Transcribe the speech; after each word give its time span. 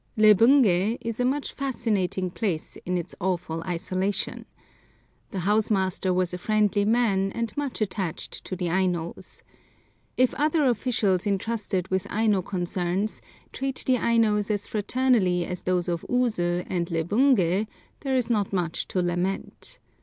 LEBUNGÉ 0.17 0.97
is 0.99 1.19
a 1.19 1.25
most 1.25 1.51
fascinating 1.51 2.31
place 2.31 2.75
in 2.87 2.97
its 2.97 3.13
awful 3.21 3.61
isolation. 3.67 4.45
The 5.29 5.41
house 5.41 5.69
master 5.69 6.11
was 6.11 6.33
a 6.33 6.39
friendly 6.39 6.85
man, 6.85 7.31
and 7.33 7.55
much 7.55 7.81
attached 7.81 8.43
to 8.45 8.55
the 8.55 8.65
Ainos. 8.67 9.43
If 10.17 10.33
other 10.39 10.65
officials 10.65 11.27
entrusted 11.27 11.87
with 11.89 12.09
Aino 12.11 12.41
concerns 12.41 13.21
treat 13.53 13.83
the 13.85 13.97
Ainos 13.97 14.49
as 14.49 14.65
fraternally 14.65 15.45
as 15.45 15.61
those 15.61 15.87
of 15.87 16.03
Usu 16.09 16.63
and 16.65 16.87
Lebungé, 16.87 17.67
there 17.99 18.15
is 18.15 18.27
not 18.27 18.51
much 18.51 18.87
to 18.87 19.03
lament. 19.03 19.77